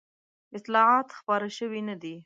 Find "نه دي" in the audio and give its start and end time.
1.89-2.15